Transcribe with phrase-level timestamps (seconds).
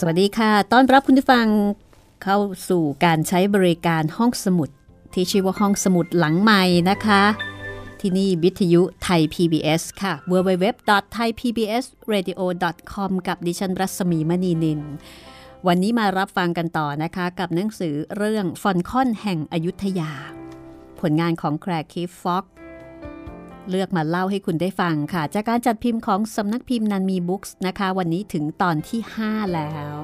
[0.00, 1.46] สวัสดีค่ะ ต้อนรับคุณผู้ฟัง
[2.24, 2.38] เข้า
[2.68, 4.68] สู่การใช้บริการห้องสมุด
[5.14, 7.22] ที่ชื่อว่าห้องสมุดหลังใหม่นะคะ
[8.00, 14.80] ที่นี่วิทยุไทย PBS ค่ะ www.thaipbsradio.com กับดิฉันรัศมีมณีนิน
[15.66, 20.10] วันนี้มารับฟังกันต่อนะคะ กับหนังสือเรื่องฟอนคอนแห่งอยุธยา
[21.00, 22.44] ผลงานของแครคิฟฟ็อก
[23.70, 29.96] เลือกมาเล่าให้คุณได้ฟังค่ะ จากการจัดพิมพ์ของสำนักพิมพ์นันมีบุ๊กส์นะคะ วันนี้ถึงตอนที่ 5 แล้ว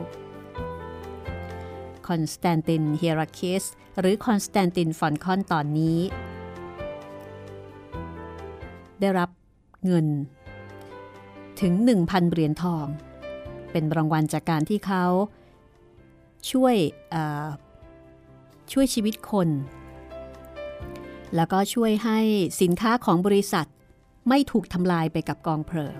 [2.08, 3.64] คอนสแตนตินเฮียราคิส
[3.98, 5.98] หรือคอนสแตนตินฟอลคอนตอนนี้
[9.00, 9.30] ได้รับ
[9.84, 10.06] เงิน
[11.60, 11.72] ถึง
[12.04, 12.86] 1,000 เหรียญทอง
[13.72, 15.04] เป็นรางวัลจากการที่เขา
[16.50, 16.76] ช่วย
[18.72, 19.48] ช่วยชีวิตคน
[21.36, 22.18] แล้วก็ช่วยให้
[22.60, 23.68] สินค้าของบริษัท
[24.28, 25.96] ไม่ถูกทำลายไปกับกองเพลิง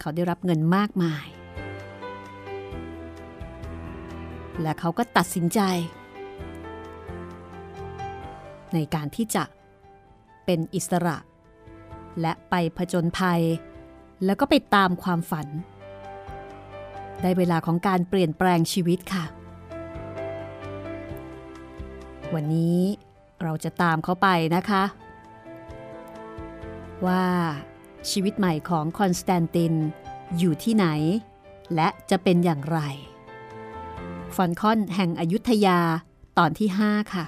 [0.00, 1.26] เขาได้รับเงินมากมาย
[4.62, 5.60] และเขาก็ตัดสินใจ
[8.74, 9.44] ในการที่จะ
[10.44, 11.16] เป็นอิสระ
[12.20, 13.42] และไปผจญภัย
[14.24, 15.48] แล้วก็ไปตามความฝัน
[17.22, 19.24] ได้เวลาของการเปลี่ยนแปลงชีวิตค่ะ
[22.34, 22.78] วันนี้
[23.42, 24.82] เราจะตามเขาไปนะคะ
[27.06, 27.24] ว่า
[28.10, 29.74] ชีวิตใหม่ของคอนสแตนติน
[30.38, 30.86] อยู่ที่ไหน
[31.74, 32.78] และจะเป็นอย่างไร
[34.34, 35.78] ฟอนคอนแห่งอยุธยา
[36.38, 37.24] ตอนที่ 5 ค่ะ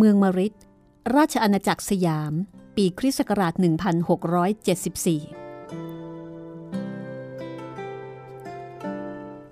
[0.00, 0.54] เมืองมะริด
[1.16, 2.32] ราชอาณาจักรสยาม
[2.76, 3.64] ปีคริสต์ศักราช 1674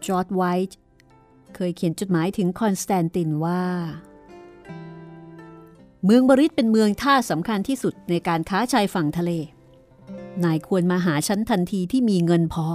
[0.07, 0.79] จอร์จ ไวท์
[1.55, 3.65] เคยเขียนจดหมายถึงคอนสแตนตินว่า
[6.05, 9.31] เมืองมะริดเป็นเมืองท่าสำคัญที่สุดในการค้าชายฝั่งทะเล
[10.45, 12.67] นายควรมาหาฉันทันทีที่มีเงินพอ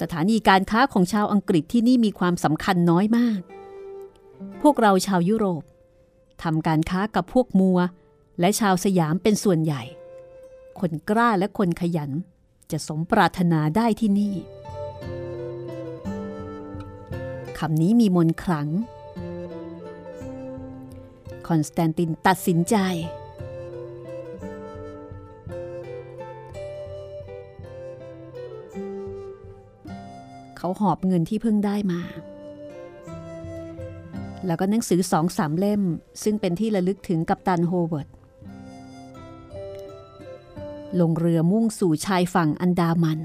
[0.00, 3.40] สถานีการค้าของชาวอังกฤษที่นี่มีความสำคัญน้อยมาก
[4.62, 5.62] พวกเราชาวยุโรป
[6.42, 7.78] ทำการค้ากับพวกมัว
[8.40, 9.82] และชาวสยามเป็นส่วนใหญ่
[10.80, 12.10] คนกล้าและคนขยัน
[12.70, 14.34] จะสมปรารถนาได้ที่นี่
[17.58, 18.68] คำนี้มีมนขลัง
[21.48, 22.76] คอนสแตนตินตัดสินใจ
[30.56, 32.00] เขาหอบเงินที่เพิ่งได้มา
[34.46, 35.82] แล้วก็หนังสือสองสามเล่ม
[36.22, 38.08] ซึ่งเป็นที่ระลึกถึงกัปตันโฮเวิร์ด
[41.00, 43.20] ลงเรือมุ่งสู่ชายฝั่งอันดามัน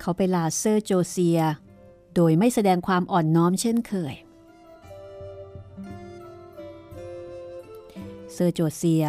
[0.00, 1.40] เขาไปลาเซอร์โจเซีย
[2.14, 4.14] โดยไม่แสดงความอ่อนน้อมเช่นเคย
[8.32, 9.04] เซอร์โจเซีย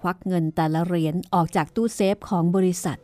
[0.00, 2.98] ควักเงินแต่ละเหรียญออกจากตู้เซฟของบริษัท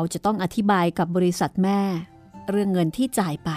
[0.00, 1.80] เขาจะต้องอธิบายกับบริษัทแม่
[2.50, 3.50] เรื่องเงินที่จ่ายไป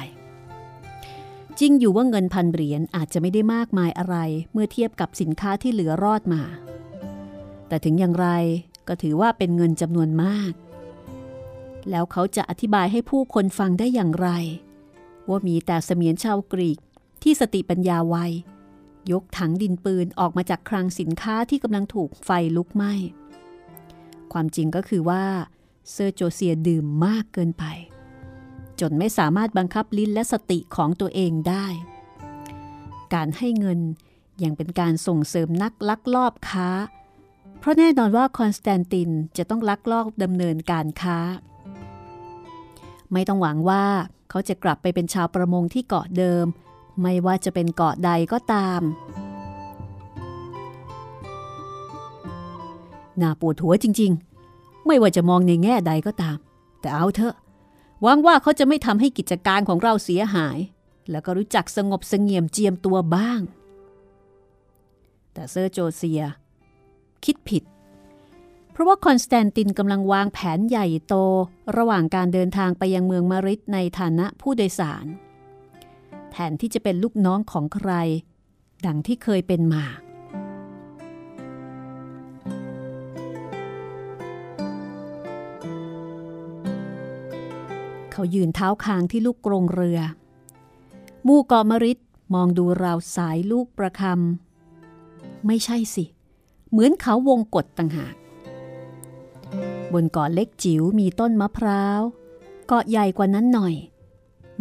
[1.59, 4.15] จริงอยู่ว่าเงินพันเหรียญอาจจะไม่ได้มากมายอะไร
[4.53, 6.43] เมื่อเทียบกับสินค้าที่เหลือรอดมา
[7.67, 8.27] แต่ถึงอย่างไร
[8.87, 10.53] ก็ถือว่าเป็นเงินจำนวนมาก
[11.89, 14.29] แล้วเขาจะอธิบายให้ผู้คนฟังได้อย่างไร
[15.29, 16.79] ว่ามีแต่เสมียนชาวกรีก
[17.23, 18.15] ที่สติปัญญาไว
[19.11, 22.93] ยกถังดินปืนออกมาจากคลังสินค้าที่กำลังถูกไฟลุกไหม้
[24.33, 25.23] ความจริงก็คือว่า
[25.89, 27.65] เซอร์โจเซียดื่มมากเกินไป
[28.79, 31.65] จนไม่สามารถบังคับลิ้นและสติของตัวเองได้
[33.13, 33.79] การให้เงิน
[34.43, 36.69] ยังเป็นการส่งเสริมนักลักลอบค้า
[37.59, 41.17] เพราะแน่นอนว่าคอนสแตนตินจะต้องลักลอบดำเนินการค้า
[43.13, 43.85] ไม่ต้องหวังว่า
[44.29, 46.45] เขาจะกลับไปเป็นชาวประมงที่เกาะเดิม
[47.01, 48.81] ไม่ว่าจะเป็นเกาะใดก็ตาม
[53.21, 54.30] น่าปวดหัวจริง ๆ
[54.91, 56.37] ไม่ว่าจะมองในแง่ใดก็ตาม
[56.81, 57.35] แต่เอาเถอะ
[58.01, 60.57] หวังว่าเขาจะไม่ทำให้กิจการของเราเสียหาย
[61.11, 63.41] แล้วก็รู้จักสงบเสงี่ยมเจียมตัวบ้าง
[65.33, 66.23] แต่เซอร์โจเซีย
[67.25, 67.63] คิดผิด
[68.71, 71.15] เพราะว่าคอนสแตนตินกำลังวางแผนใหญ่โต
[71.77, 75.05] ระหว่างการเดินทางไปยังเมืองมาริดในฐานะผู้โดยสาร
[76.31, 77.91] แทนที่จะเป็นลูกน้องของใคร
[78.85, 79.85] ดังที่เคยเป็นมา
[88.21, 89.99] เขายืนเท้าคางที่ลูกกรงเรือ
[91.27, 91.99] มู่กอมริด
[92.33, 96.05] มองดูราวสายลูกประคำไม่ใช่สิ
[96.69, 98.15] เหมือนเขาวงกฏต่างหาก
[99.93, 102.01] บนเกาะเล็กจิ๋วมีต้นมะพร้าว
[102.67, 103.75] เกาะใหญ่กว่านั้นหน่อย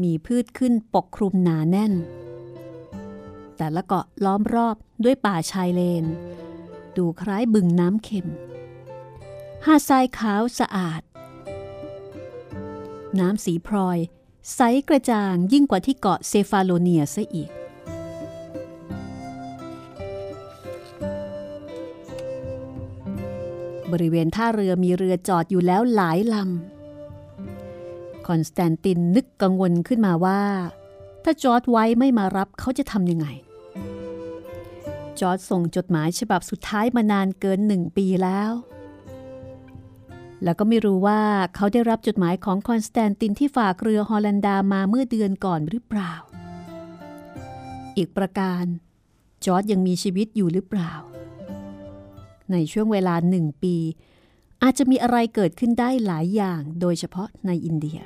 [0.03, 1.93] มีพืชขึ้นปกคลุมหนาแน่น
[3.57, 6.05] แต่ละเกาะล้อมรอบด้วยป่าชายเลน
[6.97, 8.27] ดูคล้ายบึงน้ำเค็ม
[9.67, 11.03] หาดทรายขาวสะอาด
[13.19, 13.99] น้ำสีพลอย
[14.55, 17.51] ใสกระจ่างยิ่งกว่าที่เกาะเซฟาโลเนียซะอีก
[23.93, 30.43] บริเวณท่าเรือมีเรือจอดอยู่แล้วหลายลำ คอนสแตนตินนึกกังวลขึ้นมาว่า
[31.25, 33.27] ถ้าจอร์จ ไวท์ไม่มารับเขาจะทำยังไง
[35.21, 38.51] จอร์จส่งจดหมายฉบับสุดท้ายมานานเกินหนึ่งปีแล้ว
[40.45, 41.21] แล้วก็ไม่รู้ว่า
[41.55, 46.13] เขาได้รับจดหมายของคอนสแตนตินที่ฝากเรือฮอลันดามาเมื่อเดือนก่อนหรือเปล่า
[47.97, 48.65] อีกประการ
[49.45, 50.93] จอร์จยังมีชีวิตอยู่หรือเปล่า
[52.53, 53.77] ในช่วงเวลาหนึ่งปี
[54.63, 57.99] อาจจะมีอะไรเกิดขึ้นได้หลายอย่างโดยเฉพาะในอินเดีย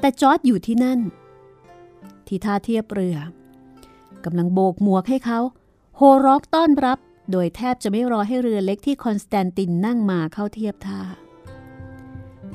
[0.00, 1.00] แต่จอร์จอยู่ที่นั่น
[2.26, 3.18] ที่ท่าเทียบเรือ
[4.24, 5.40] กำลังโบกหมวกให้เขา
[5.96, 6.98] โห่ร้องต้อนรับ
[7.30, 11.00] โดยแทบจะไม่รอให้เรือเล็กที่คอนสแตนตินนั่งมาเข้าเทียบท่า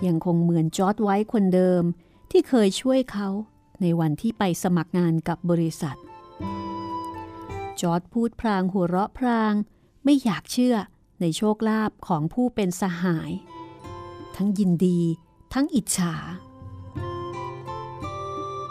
[0.05, 1.83] ยังคงเหมือนจอร์จ ไวท์คนเดิม
[2.31, 3.29] ที่เคยช่วยเขา
[3.81, 5.97] ในวันที่ไปสมัครงานกับบริษัท
[7.79, 9.53] จอร์ดพูดพลางหัวเราะพลาง
[10.03, 10.75] ไม่อยากเชื่อ
[11.21, 13.31] ในโชคลาภของผู้เป็นสหาย
[14.35, 14.99] ทั้งยินดี
[15.53, 16.13] ทั้งอิจฉา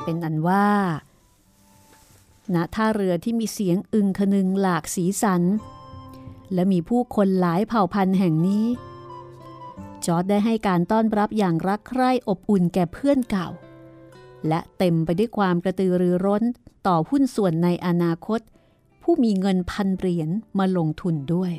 [0.03, 0.69] เป็นอันว่า
[2.55, 5.43] ณท่าเรือที่มีเสียงอึงคนึงหลากสีสัน
[6.53, 8.67] และมีผู้คนหลายเผ่าพันธุ์แห่งนี้
[10.05, 13.49] จอร์ดได้ให้การต้อนรับอย่างรักใคร่อบอุ่นแก่เพื่อนเก่า
[14.49, 16.45] และเต็มไปด้วยความกระตือรือร้น
[16.87, 18.41] ต่อหุ้นส่วนในอนาคต
[19.03, 21.53] ผู้มีเงินพันเหรียญมาลงทุนด้วย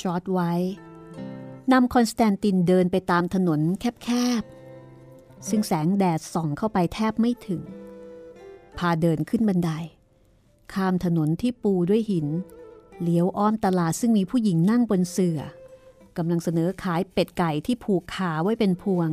[0.00, 0.52] จอร์จ ไวท์
[1.72, 4.08] นำคอนสแตนตินเดินไปตามถนนแค
[4.40, 7.62] บๆ ซึ่งแสงแดดส่องเข้าไปแทบไม่ถึง
[8.78, 9.70] พาเดินขึ้นบันได
[10.74, 12.26] ข้ามถนนที่ปูด้วยหิน
[13.02, 15.40] เลี้ยวอ้อมตลาดซึ่งมีผู้หญิงนั่งบนเสื่อ
[16.16, 19.10] กำลังเสนอขายเป็ดไก่ที่ผูกขาไว้เป็นพวง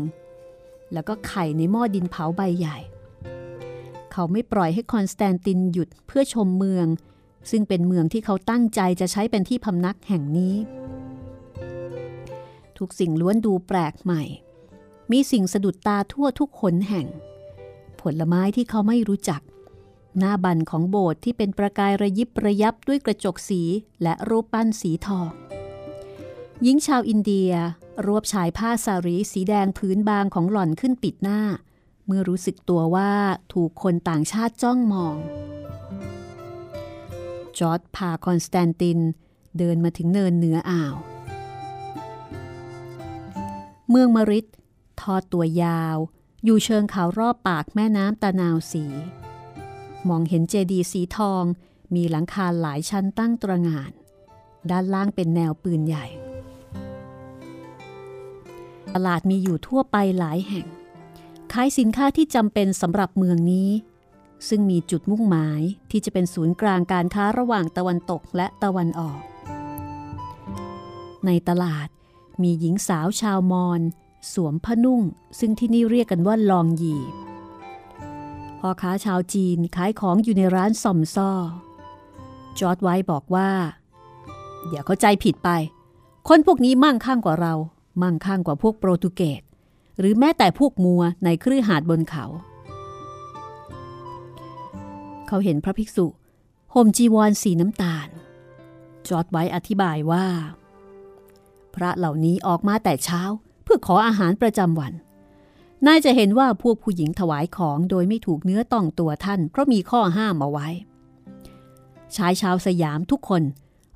[0.94, 2.78] แล้วก็ไข่ในหม้อดินเผาใบใหญ่
[4.12, 6.88] เขาไม่ปล่อยให้คอนสแตนตินหยุดเพื่อชมเมือง
[7.52, 10.56] ซึ่งเป็นเมืองที่เขาตั้งใจจะใช้เป็นที่พำนักแห่งนี้
[12.78, 14.24] ทุกสิ่งล้วนดูแปลกใหม่
[15.12, 17.08] มีสิ่งสะดุดตาทั่วทุกขนแห่ง
[18.02, 19.42] ผลไม้ที่เขาไม่รู้จัก
[20.20, 23.62] หน้าบันของโบสถ์ที่เป็นประกายระยิบระยับด้วยกระจกสี
[24.04, 25.32] และรูปปั้นสีทอง
[26.64, 27.52] หญิงชาวอินเดีย
[28.06, 31.42] รวบชายผ้าสารีสีแดงพื้นบางของหล่อนขึ้นปิดหน้า
[32.06, 33.12] เมื่อรู้สึกตัวว่า
[33.54, 35.16] ถูกคนต่างชาติจ้องมอง
[37.60, 39.00] จอร์จพาคอนสแตนติน
[39.58, 40.96] เดินมาถึงเนินเหนืออ่าว
[43.90, 44.46] เมืองมะริด
[45.02, 45.98] ทอดตัวยาว
[46.44, 48.86] อยู่เชิงเขารอบปากแม่น้ำตะนาวศรี
[50.08, 51.44] มองเห็นเจดีย์สีทอง
[51.96, 53.92] มีหลังคาหลายชั้นตั้งตระหง่าน
[54.70, 56.06] ด้านล่างเป็นแนวปืนใหญ่
[58.94, 60.68] ตลาดมีอยู่ทั่วไปหลายแห่ง
[61.54, 63.70] ขายสินค้าที่จำเป็นสำหรับเมืองนี้
[64.50, 65.62] ซึ่งมีจุดมุ่งหมาย
[65.92, 69.20] ที่จะเป็นศูนย์กลางการค้าระหว่างตะวันตกและตะวันออก
[71.26, 71.88] ในตลาด
[72.42, 73.82] มีหญิงสาวชาวมอญ
[74.34, 75.02] สวมผ้านุ่ง
[75.40, 76.98] ซึ่งที่นี่เรียกกันว่าลองหยี
[78.60, 81.32] พ่อค้าชาวจีนขายของอยู่ในร้านซอมซ่อ
[82.60, 83.50] จอร์ดไว้บอกว่า
[84.70, 85.50] อย่าเข้าใจผิดไป
[86.28, 87.54] คนพวกนี้มั่งคั่งกว่าเรา
[88.02, 89.42] มั่งคั่งกว่าพวกโปรตุเกส
[90.00, 92.26] หรือแม้แต่พวกมัวในครือหาดบนเขา
[95.28, 96.06] เขาเห็นพระภิกษุ
[96.74, 98.08] ห่มจีวรสีน้ำตาล
[99.08, 100.26] จอร์ดไว้อธิบายว่า
[101.76, 103.22] พระเหล่านี้ออกมาแต่เช้า
[103.64, 104.94] เพื่อขออาหารประจำวัน
[105.86, 110.68] นายจะเห็นว่าพวกผู้หญิงถวายของโดยไม่ถูกเนื้อต้องตัวท่าน เพราะมีข้อห้ามเอาไว้
[112.16, 113.44] ชายชาวสยามทุกคน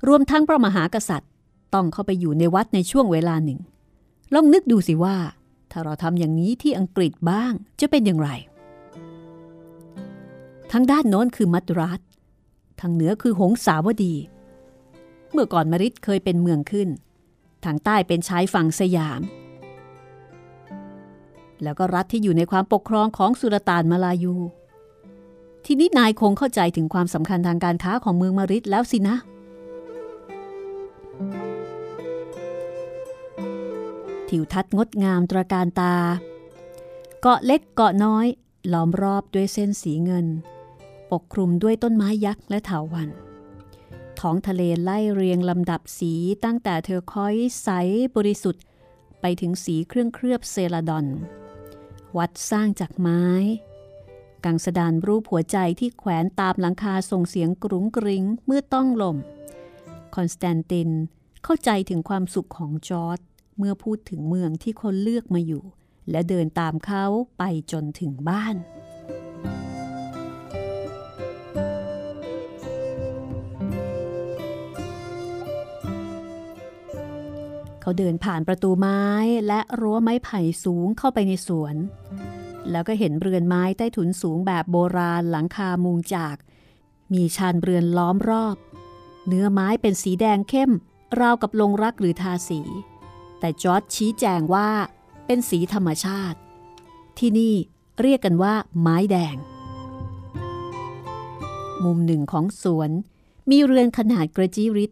[0.08, 1.30] รวมทั้งพระมหากษัตริย์
[1.74, 3.60] ต้องเข้าไปอยู่ในวัดในช่วงเวลาหนึ่ง
[4.34, 5.16] ลองนึกดูสิว่า
[5.70, 8.30] ถ้าเราทำอย่างนี้ที่อังกฤษบ้างจะเป็นอย่างไร
[10.70, 12.00] ทั้งด้านโน้นคือมัตรัส
[12.80, 14.14] ทางเหนือคือหงสาวดี
[15.32, 16.88] เมื่อก่อนมริดเคยเป็นเมืองขึ้น
[17.64, 19.20] ทางใต้เป็นชายฝั่งสยาม
[21.62, 24.34] แล้วก็รัฐที่อยู่ในความปกครองของสุลต่านมาลายู
[25.66, 29.16] ทีนี้นายคงเข้าใจถึงความสำคัญทางการค้าของเมืองมาริดแล้วสินะ
[34.28, 35.94] ทิวทัศน์งดงามตระการตา
[37.20, 38.26] เกาะเล็กเกาะน้อย
[38.72, 40.26] ล้อมรอบด้วยเส้นสีเงิน
[41.12, 43.16] ปกคลุมด้วยต้นไม้ยักษ์และเถาวัลย์
[44.20, 46.12] ท้องทะเลไล่เรียงลำดับสี
[46.44, 47.68] ตั้งแต่เธอคอยใส
[48.16, 48.64] บริสุทธิ์
[49.20, 51.06] ไปถึงสีเครื่องเคลือบเซลาดอน
[52.16, 53.24] วัดสร้างจากไม้
[54.44, 59.16] กังสดานรูปหัวใจที่แขวนตามหลังคาส่งเสียงกรุ๋งกริ๋งเมื่อต้องลม
[60.14, 60.90] คอนสแตนติน
[61.44, 63.18] เข้าใจถึงความสุขของจอร์จ
[63.58, 65.64] เมื่อพูดถึงเมืองที่ตนเลือกมาอยู่
[66.10, 67.04] และเดินตามเขา
[67.38, 68.56] ไปจนถึงบ้าน
[77.80, 79.02] เขาเดินผ่านประตูไม้
[79.46, 81.74] และรั้วไม้ไผ่สูงเข้าไปในสวน
[82.70, 86.36] แล้วก็เห็นเรือนไม้ใต้ถุนสูงแบบโบราณหลังคามุงจาก
[87.12, 88.56] มีชานเรือนล้อมรอบ
[89.26, 90.70] เนื้อไม้เป็นสีแดงเข้ม
[91.20, 92.60] ราวกับลงรักหรือทาสี
[93.40, 94.68] แต่จอร์ดชี้แจงว่า
[95.26, 96.38] เป็นสีธรรมชาติ
[97.18, 97.54] ที่นี่
[98.00, 99.36] เรียกกันว่า ไม้แดง
[101.84, 102.90] มุมหนึ่งของสวน
[103.50, 104.90] มีเรือนขนาดกระจิริด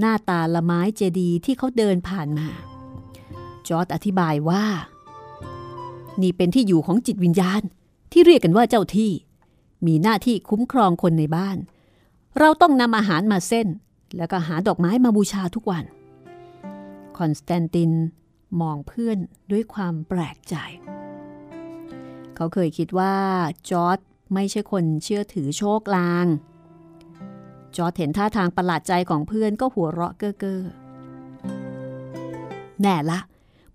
[0.00, 2.48] หน้าตาละม้ายเจดีย์ที่เขาเดินผ่านมา
[3.68, 4.64] จอร์จอธิบายว่า
[6.22, 7.62] นี่เป็นที่อยู่ของจิตวิญญาณ
[8.12, 9.12] ที่เรียกกันว่าเจ้าที่
[9.86, 11.58] มีหน้าที่คุ้มครองคนในบ้าน
[12.38, 13.66] เราต้องนำอาหารมาเซ่น
[14.16, 15.84] แล้วก็หาดอกไม้มาบูชาทุกวัน
[17.18, 17.92] คอนสแตนติน
[18.60, 19.18] มองเพื่อน
[19.50, 20.54] ด้วยความแปลกใจ
[22.34, 23.14] เขาเคยคิดว่า
[23.70, 23.98] จอร์ด
[24.34, 26.26] ไม่ใช่คนเชื่อถือโชคลาง
[27.76, 30.60] จอดเห็นท่าทางประหลาดใจของเพื่อนก็หัวเราะเก้อเก้อ
[32.82, 33.18] แน่ละ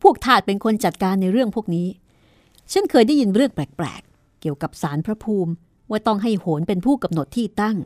[0.02, 1.88] พวกทาสเป็นคนจัดการในเรื่องพวกนี้
[2.72, 5.52] ฉันเคยได้ยินเรื่องแปลกๆ เกี่ยวกับสารพระภูมิ
[5.90, 7.78] ว่าต้องให้โหนเป็นผู้กำหนดที่ตั้ง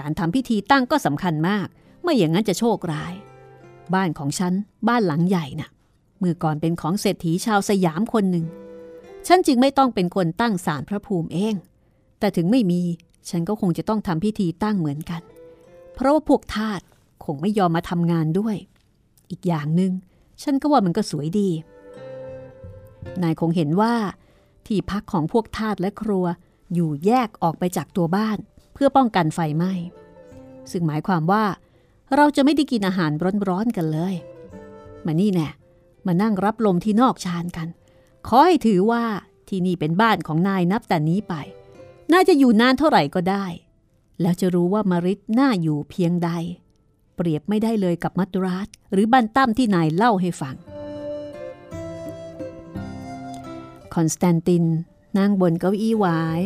[0.00, 1.66] การทำพิธีตั้งก็สำคัญมาก
[2.02, 3.14] ไม่อย่างนั้นจะโชคร้าย
[3.94, 4.52] บ้านของฉัน
[4.88, 5.70] บ้านหลังใหญ่น่ะ
[6.18, 8.46] เมื่อก่อนเป็นของเศรษฐีชาวสยามคนหนึ่ง
[9.26, 11.54] ฉันจึงไม่ต้องเป็นคนตั้งศาลพระภูมิเอง
[12.18, 12.82] แต่ถึงไม่มี
[13.28, 15.22] ฉันก็คงจะต้องทำพิธีตั้งเหมือนกัน
[15.94, 16.80] เพราะว่าพวกทาส
[17.24, 18.56] คงไม่ยอมมาทำงานด้วย
[19.30, 19.92] อีกอย่างหนึง่ง
[20.42, 21.50] ฉันก็ว่ามันก็สวยดี
[23.22, 23.94] นายคงเห็นว่า
[24.66, 26.24] ที่พักของพวกทาสและครัว
[26.74, 28.38] อยู่แยกออกไปจากตัวบ้าน
[28.74, 29.72] เพื่อป้องกันไฟไหม้
[30.70, 31.44] ซึ่งหมายความว่า
[32.16, 33.10] เราจะไม่ได้กินอาหาร
[33.48, 34.14] ร้อนๆกันเลย
[35.06, 35.48] มานี่แน่
[36.06, 37.68] มานั่งรับลมที่นอกชานกัน
[38.26, 39.04] ขอให้ถือว่า
[39.48, 41.34] ที่นี่เป็นบ้านของนายนับแต่นี้ไป
[42.12, 43.46] น่าจะอยู่นานเท่าไหร่ก็ได้
[44.20, 46.30] แล้วจะรู้ว่ามาริดน่าอยู่เพียงใด
[47.16, 50.56] เปรียบไม่ได้เลยกับมัตราสหรือบันตั้มที่นายเล่าให้ฟัง
[53.94, 54.64] คอนสแตนติน
[55.18, 56.42] นั่งบนเก้าอี้หวาย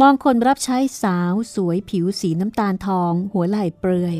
[0.00, 4.16] มองคนรับใช้สาวสวยผิวสีน้ำตาลทอง หัวไหล่เปลือย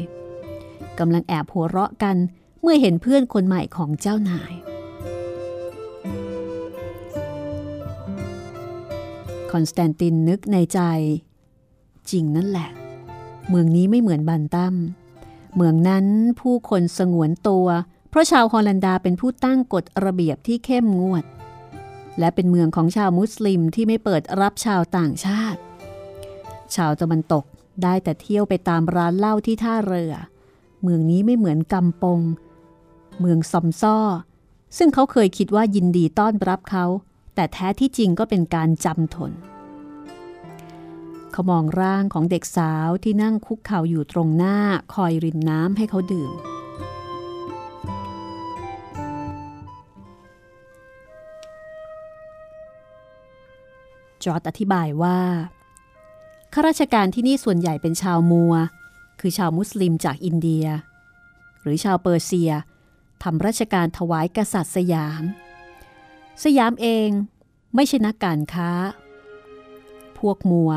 [0.99, 2.17] กำลังแอบหัวเราะกัน
[2.63, 4.53] เมื่อเห็นเพื่อนคนใหม่ของเจ้านาย
[9.53, 10.81] คอนสแตนตินนึกในใจ
[12.11, 12.69] จริงนั่นแหละ
[13.49, 14.75] เมืองนี้ไม่เหมือนบันตัม
[15.57, 16.07] เมืองนั้น
[16.41, 17.67] ผู้คนสงวนตัว
[18.11, 21.25] เพราะชาวฮอลันดาเป็นผู้ตั้งกฎระเบียบที่เข้มงวด
[22.19, 25.61] และเป็นเมืองของชาวมุสลิมที่ไม่เปิดรับชาวต่างชาติ
[26.75, 27.45] ชาวตะวันตก
[27.83, 30.15] ได้แต่เที่ยวไปตามร้านเหล้าที่ท่าเรือ
[30.83, 32.21] เมืองนี้ไม่เหมือนกำปง
[33.21, 33.99] เมืองซอมซ่อ
[34.77, 36.85] ซึ่งเขาเคยคิดว่ายินดีต้อนรับเขา
[37.37, 39.33] แต่แท้ที่จริงก็เป็นการจำทน
[41.33, 44.57] เขามองร่างของเด็กสาวที่นั่งคุกเข่าอยู่ตรงหน้า
[44.95, 46.33] คอยรินน้ำให้เขาดื่ม
[54.25, 55.19] จอร์จอธิบายว่า
[56.53, 58.55] ข้าราชการที่นี่ส่วนใหญ่เป็นชาวมัวร์
[59.21, 60.67] คือชาวมุสลิมจากอินเดีย
[61.63, 62.51] หรือชาวเปอร์เซีย
[63.23, 65.23] ทำราชการถวายกษัตริย์สยาม
[66.45, 67.09] สยามเอง
[67.75, 68.71] ไม่ใช่นักการค้า
[70.19, 70.71] พวกมัวร์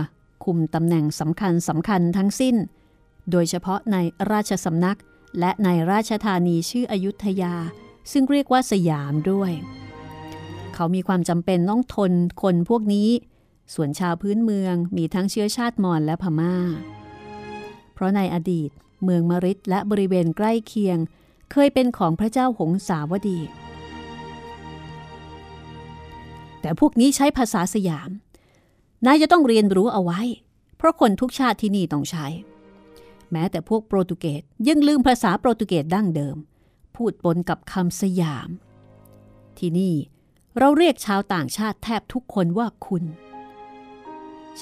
[0.45, 2.55] คุมตำแหน่งสำคัญสำคัญทั้งสิ้น
[3.31, 3.97] โดยเฉพาะใน
[4.31, 4.97] ราชสำนัก
[5.39, 7.55] และในราชธานีชื่ออยุธยา
[8.11, 9.51] ซึ่งเรียกว่าสยามด้วย
[10.73, 13.09] เขามีความจำเป็นต้องทนคนพวกนี้
[13.73, 16.55] ส่วนชาวพื้นเมืองมีทั้งเชื้อชาติมอญและพมา่า
[17.93, 18.69] เพราะในอดีต
[19.03, 20.97] เมืองมริดและบริเวณใกล้เคียง
[21.51, 23.39] เคยเป็นของพระเจ้าหงสาวดี
[26.61, 28.09] แต่พวกนี้ใช้ภาษาสยาม
[29.05, 30.21] นายจะต้องเรียนรู้เอาไว้
[30.77, 32.25] เพราะคนทุกชาติที่นี่ต้องใช้
[33.31, 36.37] แม้แต่พวกโปรตุเกสยังลืมภาษาโปรตุเกสดั้งเดิม
[36.95, 38.49] พูดปนกับคำสยาม
[39.57, 39.95] ที่นี่
[40.57, 43.03] เราเรียกชาวต่างชาติแทบทุกคนว่าคุณ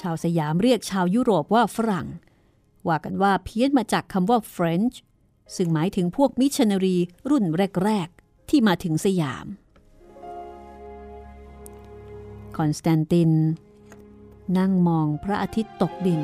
[0.00, 2.08] ชาวสยามเรียกชาวยุโรปว่าฝรั่ง
[2.88, 4.96] ว่ากันว่าเพี้ยนมาจากคำว่า French
[5.56, 6.96] ซึ่งหมายถึงพวกมิชชันนารี
[7.30, 7.44] รุ่น
[7.84, 9.46] แรก ๆ ที่มาถึงสยาม
[12.58, 13.30] คอนสแตนติน
[14.58, 16.20] นั่งมองพระอาทิตย์ตกดิน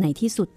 [0.00, 0.48] ในที่สุด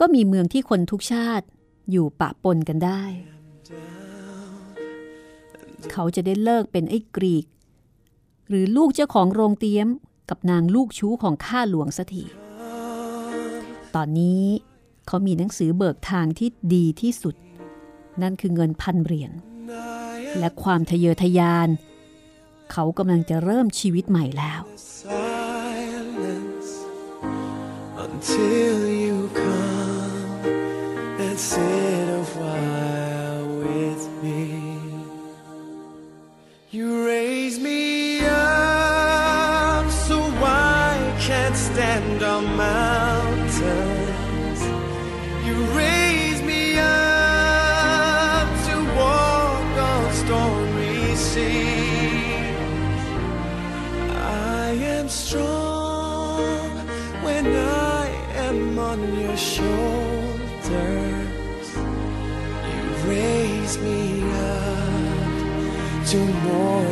[0.00, 1.46] ก็มีเมืองที่คนทุกชาติ
[1.90, 3.02] อยู่ปะปนกันได้
[5.92, 7.46] เขาจะได้เลิกเป็นไอ้กรีก
[8.48, 9.88] หรือลูกเจ้าของโรงเตี๊ยม
[10.30, 12.24] กับนางลูกชู้ของข้าหลวงสัที
[13.94, 14.44] ตอนนี้
[15.06, 17.34] เขามีหนังสือเบิกทางที่ดีที่สุด
[18.22, 19.32] นั่นคือเงินพันเหรียญ
[20.38, 21.68] และความทะเยอทะยาน
[22.72, 24.60] เขากำลังจะเริ่มชีวิตใหม่แล้ว
[28.06, 30.42] until you come
[31.26, 32.07] and sit
[66.48, 66.87] more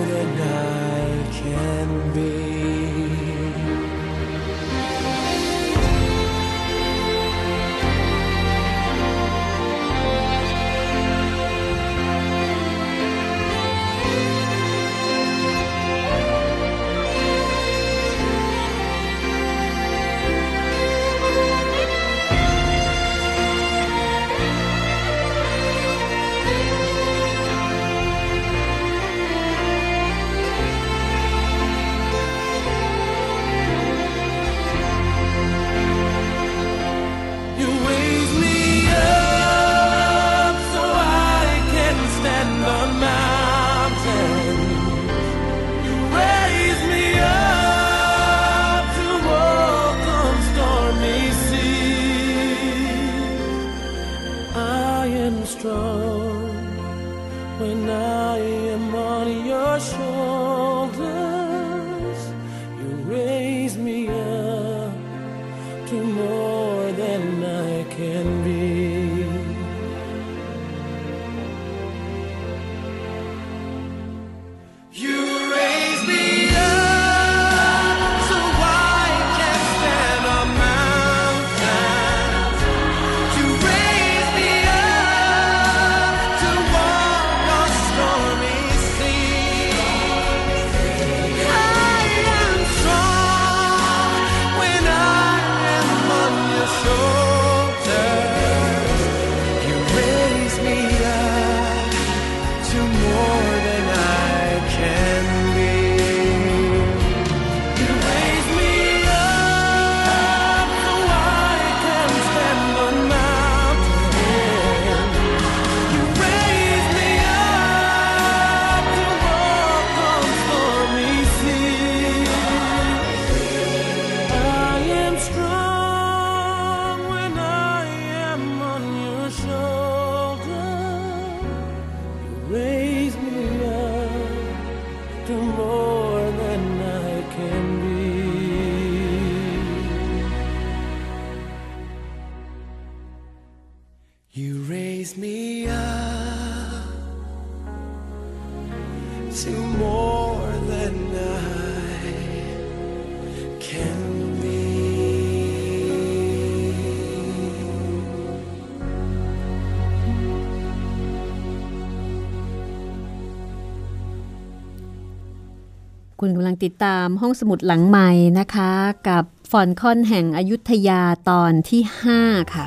[166.29, 168.73] คุณกำลังติดตามห้องสมุดหลังใหม่นะคะ
[169.09, 171.83] กับฟอนคอนแห่งอยุธยาตอนที่
[172.17, 172.67] 5 ค่ะ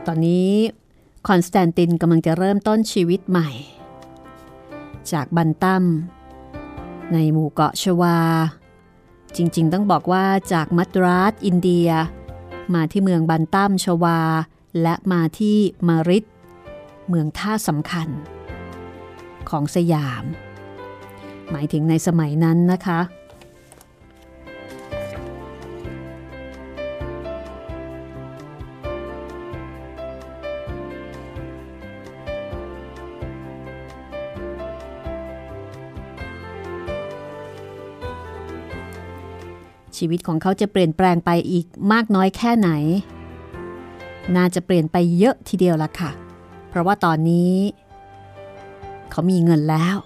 [0.08, 0.52] ตอนนี้
[1.28, 3.52] คอนสแตนตินกำลังจะเริ่มต้นชีวิตใหม่
[5.14, 5.84] จากบันตัม
[7.14, 8.20] ในหมู่เกาะชวา
[9.36, 11.90] จริงๆ ต้องบอกว่าจากมัทราสอินเดีย
[12.74, 14.20] มาที่เมืองบันตัมชวา
[14.82, 16.26] และมาที่มะริด
[17.10, 18.08] เมืองท่าสำคัญ
[19.50, 20.24] ของสยาม
[21.52, 23.00] หมายถึงในสมัยนั้นนะคะ
[39.98, 42.70] ชีวิตของเขาจะเปลี่ยนแปลงไปอีกมากน้อยแค่ไหน
[44.36, 46.12] น่าจะเปลี่ยนไปเยอะทีเดียวละค่ะ
[46.70, 47.56] เพราะว่าตอนนี้
[49.12, 49.98] เขามีเงินแล้ว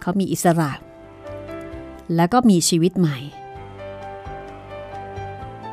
[0.00, 0.72] เขามีอิสระ
[2.16, 3.18] แล้วก็มีชีวิตใหม่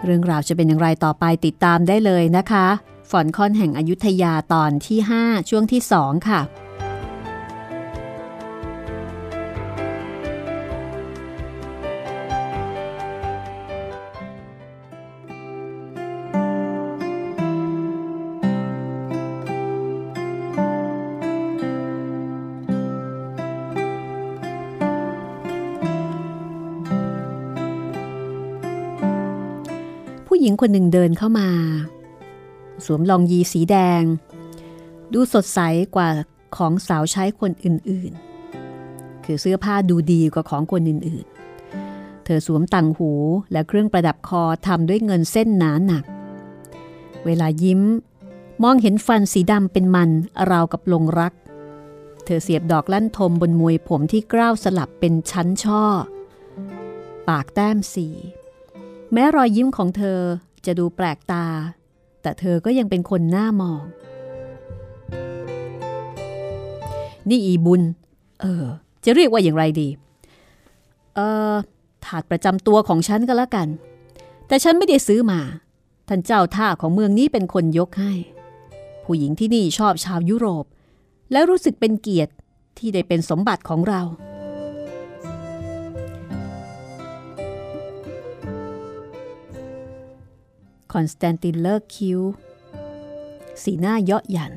[0.03, 2.67] เรื่องราวจะเป็นอย่างไรต่อไปติดตามได้เลยนะคะ
[3.09, 6.41] ฝอนคอนแห่งอยุธยาตอนที่ 5 ช่วงที่ 2 ค่ะ
[30.43, 31.49] หญิงคนหนึ่งเดินเข้ามา
[32.85, 34.03] สวมลองยีสีแดง
[35.13, 35.59] ดูสดใส
[35.95, 36.09] กว่า
[36.55, 43.11] ของสาวใช้คนอื่นๆ คือเสื้อผ้าดูดีกว่าของคนอื่นๆ เธอสวมต่างหู
[43.51, 46.03] และเครื่องประดับคอทำด้วยเงินเส้นหนาหนัก
[47.25, 47.81] เวลายิ้ม
[48.63, 50.09] มองเห็นฟันสีดำเป็นมัน
[50.51, 51.33] ราวกับลงรัก
[52.25, 55.83] เธอเสียบดอกลั่นทมบนมวยผมที่กล้าวสลับเป็นชั้นช่อ
[57.29, 58.07] ปากแต้มสี
[59.13, 60.19] แม้รอยยิ้มของเธอ
[60.65, 61.45] จะดูแปลกตา
[62.21, 63.81] แต่เธอก็ยังเป็นคนหน้ามอง
[67.29, 67.81] นี่อีบุญ
[68.41, 68.63] เออ
[69.05, 69.89] จะเรียกว่าอย่างไรดี
[71.15, 71.19] เอ
[71.51, 71.53] อ
[72.05, 73.67] ถาดประจำตัวของฉันก็แล้วกัน
[74.47, 75.39] แต่ฉันไม่ได้ซื้อมา
[76.07, 78.13] ท่านเจ้าท่าของเมืองนี้เป็นคนยกให้
[79.03, 80.65] ผู้หญิงที่นี่ชอบชาวยุโรป
[81.31, 82.33] และรู้สึกเป็นเกียรติ
[82.77, 84.01] ที่ได้เป็นสมบัติของเรา
[90.93, 92.19] คอนสแตนตินเลิกคิ้ว
[93.63, 94.53] สีหน้าเยาะหยัน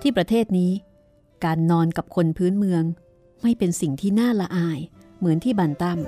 [0.00, 0.72] ที่ประเทศนี้
[1.44, 2.82] การนอนกับคนพื้นเมือง
[3.42, 4.78] ไม่เป็นสิ่งที่น่าละอาย
[5.18, 5.98] เหมือนที่บันตัม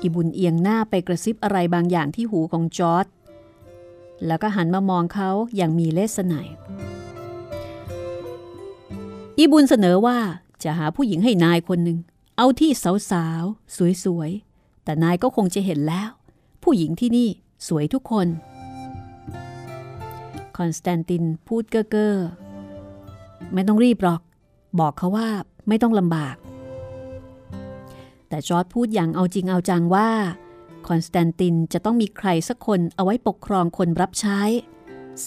[0.00, 3.06] อิบุญเอียงหน้าไปกระซิบอะไรบางอย่างที่หูของจอร์จ
[4.26, 6.48] แล้วก็หันมามองเขาอย่างมีเลศนัย
[9.38, 10.18] อีบุญเสนอว่า
[10.62, 11.98] จะหาผู้หญิงให้นายคนหนึ่ง
[12.36, 12.70] เอาที่
[13.10, 14.51] สาวๆสวยๆ
[14.84, 16.10] แต่นายก็คงจะเห็นแล้ว
[16.62, 17.28] ผู้หญิงที่นี่
[17.68, 18.26] สวยทุกคน
[20.56, 22.14] คอนสแตนตินพูดเก้อเก้อ
[23.52, 24.20] ไม่ต้องรีบหรอก
[24.80, 25.28] บอกเขาว่า
[25.68, 26.36] ไม่ต้องลำบาก
[28.28, 30.10] แต่จอร์จพูดอย่างเอาจริงเอาจังว่า
[30.88, 34.40] คอนสแตนตินจะต้องมีใครสักคนเอาไว้ปกครองคนรับใช้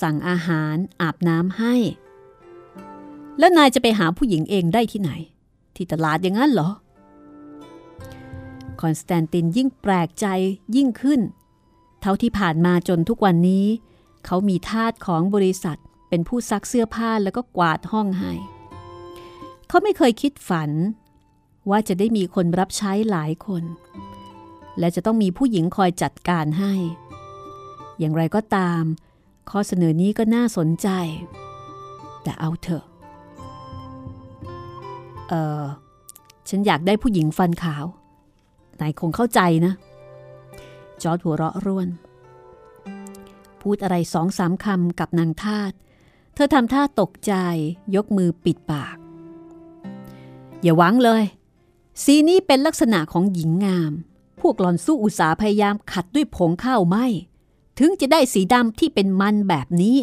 [0.02, 1.76] สั่งอาหารอาบน้ำให้
[3.40, 5.12] แล้วนายจะไปหาผู้หญิงเองได้ที่ไหน
[5.76, 6.70] ที่ตลาดอย่างนั้นเหรอ
[8.82, 10.28] คอนสแตนตินยิ่งแปลกใจ
[10.76, 11.22] ยิ่งขึ้น
[12.02, 13.66] เท่าที่ผ่านมาจนทุกวันนี้
[14.26, 18.34] เขามีทาสของบริษัท เป็นผู้ซักเสื้อผ้าแล้วก็กวาดห้องให้
[19.68, 20.72] เขาไม่เคยคิดฝัน
[21.70, 23.64] ว่าจะได้มีคนรับใช้หลายคน
[24.80, 26.74] และจะต้องมีผู้หญิงคอยจัดการให้
[28.00, 28.84] อย่างไรก็ตาม
[29.50, 30.88] ข้อเสนอนี้ก็น่าสนใจ
[32.24, 32.84] แต่เอาเถอะ
[35.30, 35.64] เออ
[36.50, 37.86] ฉันอยากได้ผู้หญิงฟันขาว
[38.82, 39.74] นายคงเข้าใจนะ
[41.02, 41.90] จอร์ดหัวเราะร่วน
[43.62, 45.72] พูดอะไรสองสามคำกับนางทาต
[46.34, 47.34] เธอทำท่าตกใจ
[47.96, 48.98] ยกมือปิดปาก
[50.62, 51.24] อย่าหวังเลย
[52.04, 53.94] สีนี้เป็นลักษณะของหญิงงาม
[54.42, 56.98] พวกหลอนสู้อุตสาพยายามขัดด้วยผงข้าวไหม
[57.80, 59.98] ถึงจะได้สีดำที่เป็นมันแบบนี้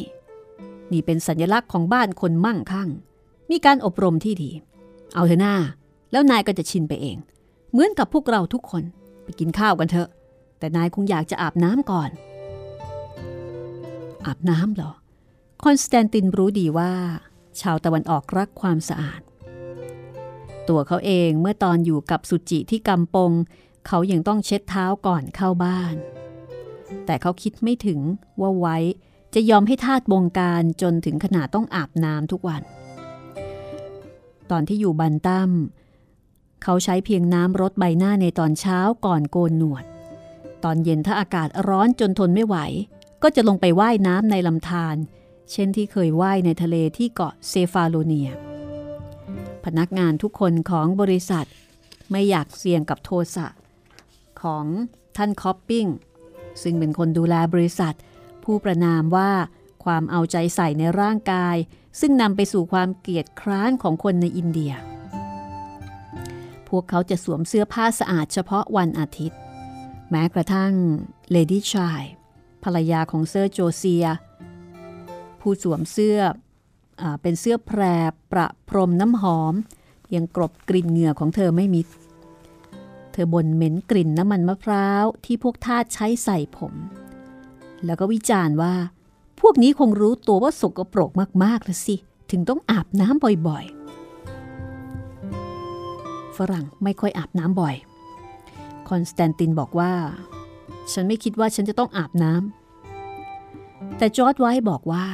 [0.92, 2.88] นี่เป็นสัญลักษณ์ของบ้านคนมั่งคั่ง
[3.50, 4.50] มีการอบรมที่ดี
[5.14, 5.54] เอาเถอะหน้า
[6.12, 7.16] แล้วนายก็จะชินไปเอง
[7.72, 8.84] เหมือนกับพวกเราทุกคน
[9.24, 10.08] ไปกินข้าวกันเถอะ
[10.58, 12.10] แต่นายคงอยากจะอาบน้ำก่อน
[14.26, 14.92] อาบน้ำเหรอ
[15.62, 16.92] คอนสแตนตินรู้ดีว่า
[17.60, 19.20] ชาวตะวันออกรักความสะอาด
[20.68, 23.32] ตัวเขาเองเมื่อตอนอยู่กับสุจิที่กำปง
[23.86, 25.94] เขายังต้องเช็ดเท้าก่อนเข้าบ้าน
[27.06, 28.00] แต่เขาคิดไม่ถึง
[28.40, 28.76] ว่าไวท์
[29.34, 32.62] จะยอมให้ทาสบงการจนถึงขนาดต้องอาบน้ำทุกวัน
[34.50, 35.50] ตอนที่อยู่บันตัม
[36.62, 39.84] เขาใช้เพียงน้ำรดใบหน้าในตอนเช้าก่อนโกนหนวด
[40.64, 42.56] ตอนเย็นถ้าอากาศร้อนจนทนไม่ไหว
[43.22, 44.96] ก็จะลงไปว่ายน้ำในลำธาร
[45.52, 48.30] เช่นที่เคยว่ายในทะเลที่เกาะเซฟาโลเนีย
[49.64, 51.46] พนักงานทุกคนของบริษัท
[52.10, 53.46] ไม่อยากเสี่ยงกับโทสะ
[54.42, 54.64] ของ
[55.16, 55.86] ท่านคอปปิ้ง
[56.62, 57.94] ซึ่งเป็นคนดูแลบริษัท
[58.44, 59.30] ผู้ประนามว่า
[59.84, 61.56] ความเอาใจใส่ในร่างกาย
[62.00, 64.72] ซึ่งนำไปสู่ความเกลียดคร้านของคนในอินเดีย
[66.72, 69.38] พวกเขาจะสวมเสื้อผ้าสะอาดเฉพาะวันอาทิตย์
[70.10, 70.72] แม้กระทั่ง
[71.30, 72.02] เลดี้ไชลด์
[72.64, 74.06] ภรรยาของเซอร์โจเซีย
[75.40, 76.18] ผู้สวมเสื้อ
[77.00, 77.80] อเป็นเสื้อแพร
[78.32, 79.54] ประพรมน้ำหอม
[80.14, 81.86] ยังกลบกลิ่นเหงื่อของเธอไม่มิด
[83.12, 86.74] เธอบ่นเหม็นกลิ่นน้ำมันมะพร้าวที่พวกทาสใช้ใส่ผม
[87.84, 88.74] แล้วก็วิจารณ์ว่า
[89.40, 91.10] พวกนี้คงรู้ตัวว่าสกปรก
[91.44, 91.96] มากๆแล้วสิ
[92.30, 93.81] ถึงต้องอาบน้ำบ่อยๆ
[96.36, 97.76] ฝรั่งไม่ค่อยอาบน้ำบ่อย
[98.88, 99.92] คอนสแตนตินบอกว่า
[100.92, 105.06] ฉันไม่คิดว่าฉันจะต้องอาบน้ำ แต่จอร์จ ไวท์บอกว่า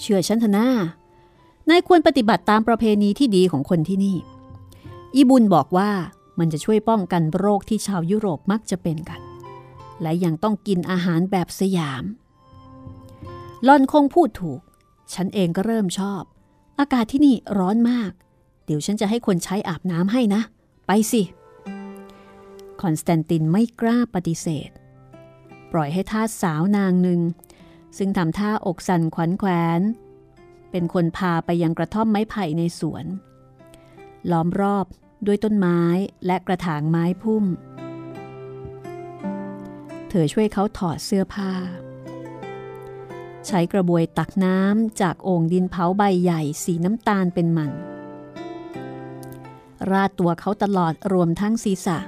[0.00, 0.68] เชื่อฉันเถอะนะ
[1.68, 4.16] นายควรปฏิบัติตามประเพณีที่ดีของคนที่นี่
[5.14, 5.90] อีบุญบอกว่า
[6.38, 9.20] มันจะช่วยป้องกันโรคที่ชาวยุโรปมักจะเป็นกัน
[10.02, 12.04] และยังต้องกินอาหารแบบสยาม
[13.66, 14.60] ลอนคงพูดถูก
[15.14, 16.22] ฉันเองก็เริ่มชอบ
[16.78, 18.12] อากาศที่นี่ร้อนมาก
[18.66, 20.42] เดี๋ยวฉันจะให้คนใช้อาบน้ำให้นะ
[20.86, 21.22] ไปสิ
[22.80, 24.70] คอนสแตนตินไม่กล้าปฏิเสธ
[25.72, 27.20] ปล่อยให้ทาสสาวนางหนึ่ง
[27.98, 29.80] ซึ่งทำท่าอกสั่นขวัญแขวน
[30.70, 33.04] เป็นคนพาไปยังกระท่อมไม้ไผ่ในสวน
[34.30, 34.86] ล้อมรอบ
[35.26, 35.80] ด้วยต้นไม้
[36.26, 37.44] และกระถางไม้พุ่ม
[40.08, 41.52] เธอช่วยเขาถอดเสื้อผ้า
[43.46, 47.72] ใช้กระบวยตักน้ำจากโอ่งดินเผาใบใหญ่สีน้ำตาลเป็นมัน
[49.92, 51.98] ราดตัวเขาตลอดรวมทั้งศีรษะ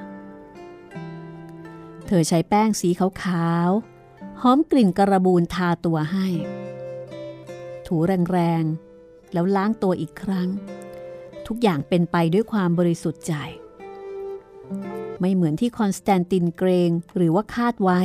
[2.06, 2.88] เธอใช้แป้งสี
[3.24, 6.26] ขาวๆหอมกลิ่นกระบูนทาตัวให้
[7.86, 7.96] ถู
[8.30, 10.48] แรงๆ แล้วล้างตัวอีกครั้ง
[11.46, 13.34] ทุกอย่างเป็นไปด้วยความบริสุทธิ์ใจ
[15.20, 18.00] ไม่เหมือนที่คอนสแตนตินเกรงหรือว่าคาดไว้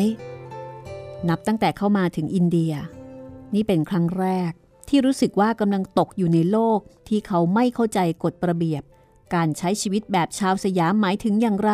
[1.30, 2.74] นับตั้งแต่เข้ามาถึงอินเดีย
[3.56, 4.52] นี่เป็นครั้งแรก
[4.90, 8.84] ที่รู้สึกว่ากำลังตกอยู่ในโลกที่เขาไม่เข้าใจกฎระเบียบ
[9.36, 11.74] การใช้ชีวิตแบบชาวสยามหมายถึงอย่างไร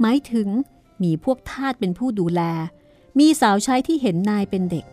[0.00, 0.48] หมายถึง
[1.02, 2.40] มีพวกทาสเป็นผู้ดูแล
[3.18, 4.84] มีสาวใช้ที่เห็นนายเป็นเด็ก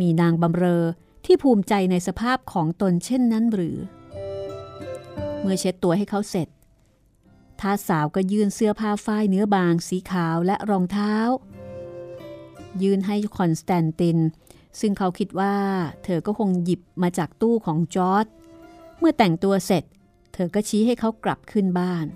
[0.00, 0.84] มีนางบำเรอ
[1.24, 3.76] ที่ภูมิใจในสภาพของตนเช่นนั้นหรือ
[5.40, 6.48] เมื่อเช็ดตัวให้เขาเสร็จ
[7.60, 11.14] ทาสสาวก็ยื่นเสื้อผ้าฝ้ายเนื้อบาง สีขาวและรองเท้า
[12.82, 14.18] ยื่นให้คอนสแตนติน
[14.80, 15.56] ซึ่งเขาคิดว่า
[16.04, 18.26] เธอก็คงหยิบมาจากตู้ของจอร์จ
[18.98, 19.84] เมื่อแต่งตัวเสร็จ
[20.32, 22.06] เธอก็ชี้ให้เขากลับขึ้นบ้าน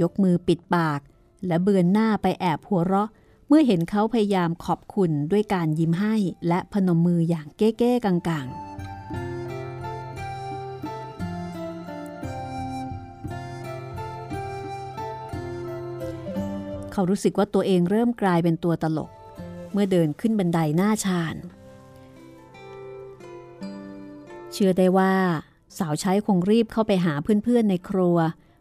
[0.00, 1.00] ยกมือปิดปาก
[1.46, 3.08] และเบือนหน้าไปแอบหัวเราะ
[3.48, 6.14] เมื่อเห็นเขาพยายามขอบคุณด้วยการยิ้มให้
[6.48, 8.74] และพนมมืออย่างเก้ๆกังๆ
[16.92, 19.10] เขารู้สึกว่าตัวเองเริ่มกลายเป็นตัวตลก
[19.72, 21.36] เมื่อเดินขึ้นบันไดหน้าชาน
[24.52, 25.14] เชื่อได้ว่า
[25.78, 28.16] สาวใช้คงรีบเข้าไปหาเพื่อนๆในครัว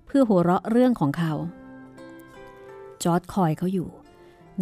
[0.06, 1.34] เพื่อหัวเราะเรื่องของเขา
[3.04, 3.89] จอร์จคอยเขาอยู่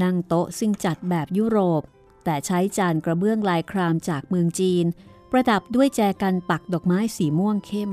[0.03, 1.81] นั่งโต๊ะซึ่งจัดแบบยุโรป
[2.23, 4.85] แต่ใช้จานกระเบื้องลายครามจากเมืองจีน
[5.31, 7.91] ประดับด้วยแจกันปักดอกไม้สีม่วงเข้ม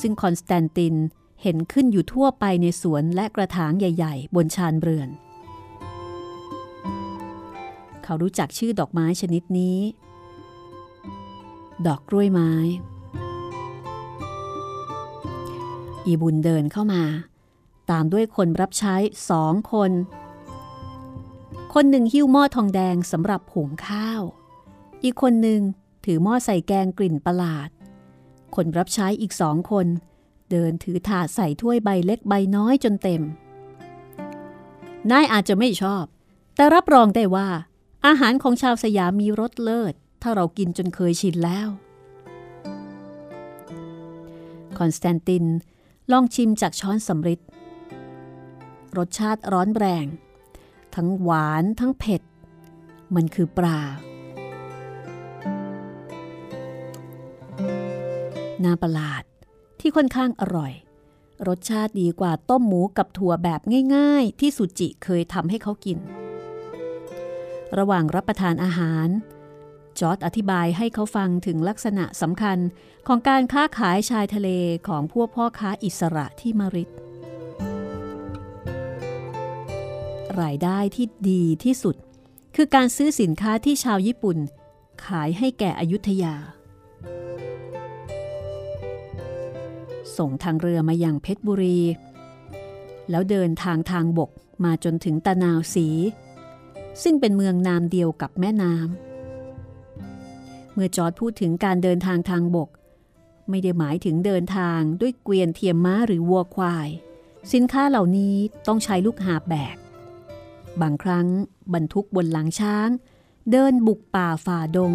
[0.00, 0.94] ซึ่งคอนสแตนติน
[1.42, 5.08] เห็นขึ้นอยู่ทั่วไปในสวนและกระถางใหญ่ ๆ บนชานเรือน
[8.04, 9.78] เขารู้จักชื่อดอกไม้ชนิดนี้
[11.86, 12.52] ดอกกล้วยไม้
[16.10, 17.02] อีบุญเดินเข้ามา
[17.90, 18.94] ตามด้วยคนรับใช้
[19.30, 19.90] สองคน
[21.74, 24.22] คนหนึ่งหิ้วหม้อทองแดงสำหรับหุงข้าว
[25.02, 25.60] อีกคนหนึ่ง
[26.04, 27.68] ถือหม้อใส่แกงกลิ่นประหลาด
[28.54, 29.86] คนรับใช้อีกสองคน
[30.50, 33.22] เดินถือถาดใส่ถ้วยใบเล็กใบน้อยจนเต็ม
[35.10, 36.04] นายอาจจะไม่ชอบ
[36.54, 37.48] แต่รับรองได้ว่า
[38.06, 41.68] อาหารของชาวสยามมีรสเลิศ ถ้าเรากินจนเคยชินแล้ว
[44.78, 45.44] คอนสแตนติน
[46.10, 47.40] ลองชิมจากช้อนสำริด
[48.96, 50.06] รสชาติร้อนแรง
[50.94, 52.22] ทั้งหวานทั้งเผ็ด
[53.14, 53.80] มันคือปลา
[58.64, 59.22] น่าประหลาด
[59.80, 60.72] ที่ค่อนข้างอร่อย
[61.48, 63.60] รสชาติดีกว่าต้มหมูกับถั่วแบบ
[63.96, 65.98] ง่าย ๆ ที่สุจิเคยทำให้เขากิน
[67.78, 69.08] ระหว่างรับประทานอาหาร
[69.98, 72.58] จอร์ดอธิบายให้เขาฟังถึงลักษณะสำคัญ
[73.06, 74.48] ของการค้าขายชายทะเล
[74.88, 76.90] ของพวกพ่อค้าอิสระที่มาริด
[80.40, 81.96] รายได้ที่ดีที่สุด
[82.56, 84.38] คือการซื้อสินค้าที่ชาวญี่ปุ่น
[85.06, 86.34] ขายให้แก่อยุธยา
[90.16, 91.78] ส่งทางเรือมาอย่างเพชรบุรี
[93.10, 94.30] แล้วเดินทางทางบก
[94.64, 95.86] มาจนถึงตะนาวสี
[97.02, 99.09] ซึ่งเป็นเมืองนามเดียวกับแม่น้ำ
[100.82, 102.68] มื่อจอร์ดพูดถึงการเดินทางทางบก
[103.48, 106.88] ไม่ได้หมายถึงเดินทางด้วยเกวียนเทียมม้าหรือวัวควาย
[107.52, 109.76] สินค้าเหล่านี้ต้องใช้ลูกหาบแบก
[110.80, 111.26] บางครั้ง
[111.74, 112.88] บรรทุกบนหลังช้าง
[113.50, 114.92] เดินบุกป่าฝ่าดง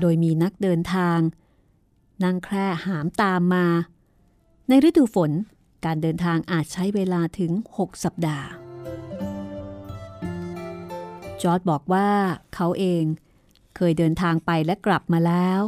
[0.00, 1.18] โดยมีนักเดินทาง
[2.24, 3.66] นั่งแคร่หามตามมา
[4.68, 5.30] ในฤดูฝน
[5.84, 8.48] การเดินทางอาจใช้เวลาถึง 6 สัปดาห์
[11.42, 12.08] จอร์ดบอกว่า
[12.54, 13.04] เขาเอง
[13.76, 15.62] เคยเดินทางไปและกลับมาแล้ว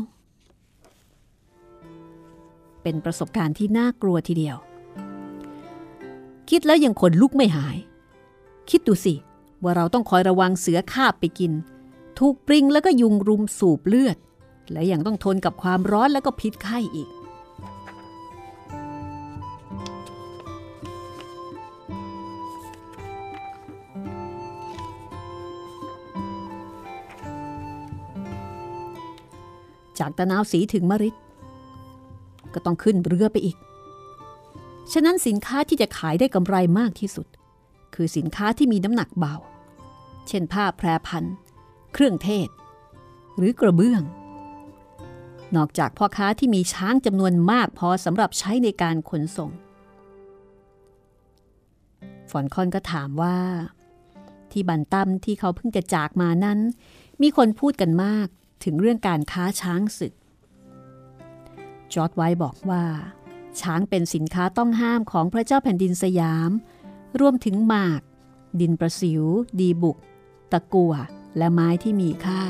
[2.83, 4.57] เป็นประสบการณ์ที่น่ากลัวทีเดียว
[6.51, 7.77] คิดแล้วยังขนลุกไม่หาย
[8.71, 9.15] คิดดูสิ
[9.63, 11.53] ว่าเราต้องคอยระวังเสือคาบไปกิน
[12.19, 14.17] ถูกปริงแล้วก็ยุงรุมสูบเลือด
[14.73, 17.09] และยังต้องทนกับความร้อนแล้วก็พิษไข้อีก
[30.01, 31.15] จากตะนาวสีถึงมริด
[32.55, 33.57] ก็ต้องขึ้นเรือไปอีก
[34.93, 37.27] ฉะนั้นสินค้าที่จะขายได้กำไรมากที่สุด
[37.95, 39.35] คือสินค้าที่มีน้ำหนักเบา
[40.29, 41.25] เช่นผ้าแพรพัน
[41.93, 42.49] เครื่องเทศ
[43.37, 44.03] หรือกระเบื้อง
[45.57, 49.51] นอกจากพ่อค้าที่มีช้างจำนวนมากพอสำหรับใช้ในการขนส่ง
[52.31, 53.39] ฝอนคอนก็ถามว่า
[54.51, 56.59] ที่บันตั้มที่เขาเพิ่งจะจากมานั้น
[57.23, 58.29] มีคนพูดกันมาก
[58.65, 60.15] ถึงเรื่องการค้าช้างศึก
[61.93, 62.85] จอร์ดไว้บอกว่า
[63.61, 66.51] ช้างเป็นสินค้าต้องห้ามของพระเจ้าแผ่นดินสยาม
[67.21, 68.01] รวมถึงหมาก
[68.61, 69.23] ดินประสิว
[69.61, 69.97] ดีบุก
[70.53, 70.95] ตะกัว
[71.37, 72.43] และไม้ที่มีค่า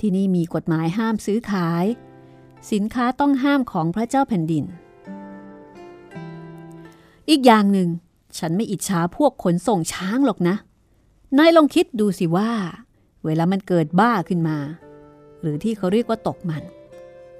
[0.00, 1.84] ที่นี่มีกฎหมายห้ามซื้อขาย
[2.72, 4.64] สินค้าต้องห้ามของพระเจ้าแผ่นดิน
[7.30, 7.88] อีกอย่างหนึ่ง
[8.38, 10.56] ฉันไม่อิจฉาพวกขนส่งช้างหรอกนะ
[11.38, 12.50] นายลองคิดดูสิว่า
[13.28, 14.58] เวลามันเกิดบ้าขึ้นมา
[15.40, 16.62] หรือที่เขาเรียกว่าตกมัน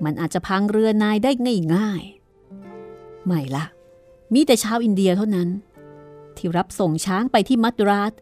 [0.05, 1.31] มันอาจจะพังเรือนายได้
[1.75, 3.65] ง่ายๆ ไม่ละ
[4.35, 5.49] มีแต่ชาวอินเดียเท่านั้น
[6.37, 8.13] ที่รับส่งช้างไปที่มัทราส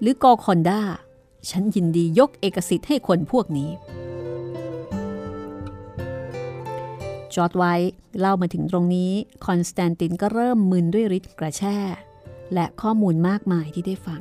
[0.00, 0.80] หรือกอลคอนดา
[1.50, 3.70] ฉันยินดียกเอกสิทธิ์ให้คนพวกนี้
[7.34, 7.74] จอร์จ ไวท์
[8.18, 9.12] เล่ามาถึงตรงนี้
[9.46, 11.78] คอนสแตนตินก็เริ่มมึนด้วยฤทธิ์กระแช่
[12.54, 14.20] และข้อมูลมากมายที่ได้ฟัง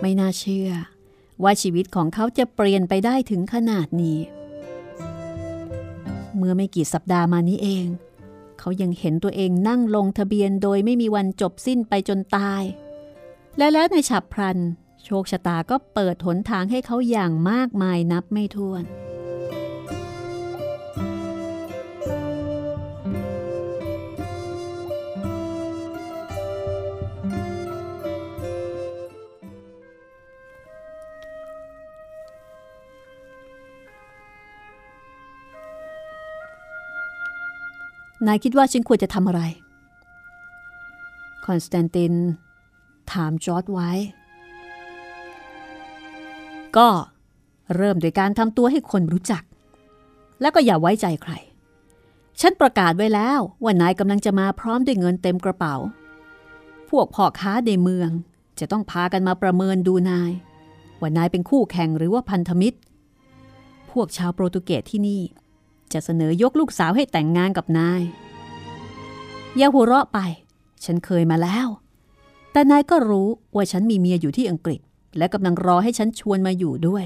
[0.00, 0.70] ไม่น่าเชื่อ
[1.42, 4.18] ว่าชีวิตของเขาจะเปลี่ยนไปได้ถึงขนาดนี้
[6.36, 7.86] เมื่อไม่กี่สัปดาห์มานี้เอง
[8.58, 12.62] เขายังเห็นตัวเองนั่งลงทะเบียนโดยไม่มีวันจบสิ้นไปจนตาย
[13.58, 14.58] และแล้วในฉับพลัน
[15.04, 18.84] โชคชะตาก็เปิดหนทางให้เขาอย่างมากมายนับไม่ถ้วน
[38.26, 39.42] นายคิดว่าฉันควรจะทำอะไร
[41.44, 42.12] คอนสแตนติน
[43.12, 43.90] ถามจอร์จ ไวท์
[46.76, 46.88] ก็
[47.76, 49.42] เริ่มโดยการทำตัวให้คนรู้จัก
[50.40, 51.32] แล้วก็อย่าไว้ใจใคร
[52.40, 55.74] ฉันประกาศไว้แล้วว่านายกำลังจะมาพร้อมด้วยเงินเต็มกระเป๋า
[56.90, 58.10] พวกพ่อค้าในเมือง
[58.58, 60.32] จะต้องพากันมาประเมินดูนาย
[61.00, 62.78] ว่านายเป็นคู่แข่งหรือว่าพันธมิตร
[63.90, 65.22] พวกชาวโปรตุเกสที่นี่
[65.92, 68.02] จะเสนอยกลูกสาวให้แต่งงานกับนาย
[69.56, 70.18] อย่าหัวเราะไป
[70.84, 71.66] ฉันเคยมาแล้ว
[72.52, 74.80] แต่นายก็รู้ว่าฉันมีเมียอยู่ที่อังกฤษ
[75.18, 77.04] และกำลังรอให้ฉันชวนมาอยู่ด้วย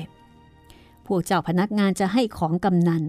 [1.07, 3.03] พวกเจ้าพนักงานจะให้ของกำนัน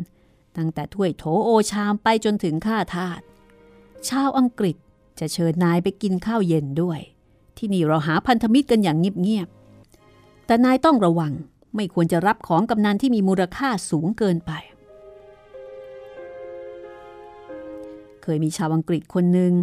[0.58, 3.20] ตั้งแต่ถ้วยโถโอชามไปจนถึงข้าทาส
[4.10, 4.76] ชาวอังกฤษ
[5.20, 7.00] จะเชิญนายไปกินข้าวเย็นด้วย
[7.58, 11.34] ที่นี่เราหาพันธมิตรกันอย่างเงียบๆ แต่นายต้องระวัง
[11.76, 14.52] ไม่ควรจะรับของกำนันที่มีมูลค่าสูงเกินไป
[18.28, 19.54] เคยมีชาวอังกฤษคนหนึ่ง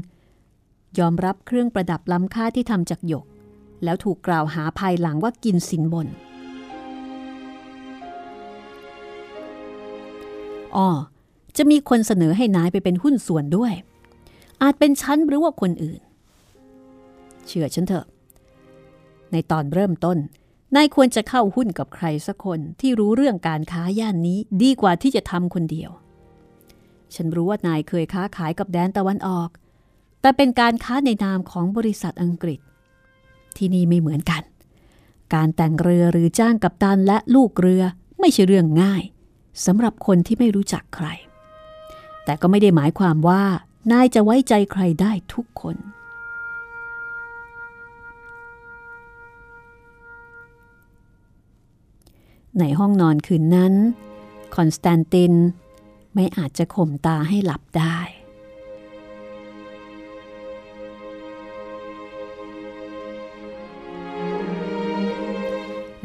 [0.98, 3.24] ยอมรับเครื่องประดับล้ำค่าที่ทำจากหยก
[3.84, 6.06] แล้วถูกกล่าวหาภายหลังว่ากินสินบน
[10.76, 10.88] อ๋อ
[11.56, 13.72] จะมีคนเสนอให้นายไปเป็นหุ้นส่วนด้วย
[14.62, 16.00] อาจเป็นฉันหรือว่าคนอื่น
[17.46, 18.06] เชื่อฉันเถอะ
[19.32, 20.18] ในตอนเริ่มต้น
[20.74, 25.90] นายควรจะเข้าหุ้นกับใครสักคนที่รู้เรื่องการค้าย่านนี้ดีกว่าที่จะทำคนเดียว
[27.16, 29.48] ฉันรู้ว่านายเคยค้าขายกับแดนตะวันออก
[30.20, 32.60] แต่เป็นการค้าในนามของบริษัทอังกฤษ
[33.56, 34.42] ที่นี่ไม่เหมือนกัน
[35.34, 37.82] การแต่งเรือหรือจ้างกับตันและลูกเรือ
[38.20, 39.02] ไม่ใช่เรื่องง่าย
[39.66, 41.06] สำหรับคนที่ไม่รู้จักใคร
[42.24, 43.42] แต่ก็ไม่ได้หมายความว่า
[43.92, 45.76] นายจะไว้ใจใครได้ทุกคน
[52.58, 53.74] ในห้องนอนคืนนั้น
[54.56, 55.32] คอนสแตนติน
[56.14, 57.98] ไม่อาจจะข่มตาให้หลับได้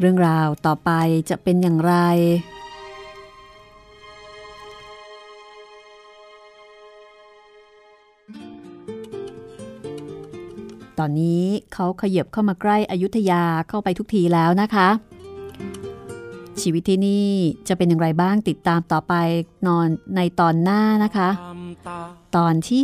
[0.00, 0.90] เรื่องราวต่อไป
[1.30, 1.94] จะเป็นอย่างไร
[10.98, 11.44] ตอนนี้
[11.74, 14.88] เขาขยับเข้ามาใกล้อยุธยาเข้าไปทุกทีแล้วนะคะ
[16.70, 17.30] ชีวิตที่นี่
[17.68, 19.14] จะเป็นอย่างไรบ้างติดตามต่อไป
[19.66, 21.30] นอนในตอนหน้านะคะ
[22.36, 22.82] ตอนที่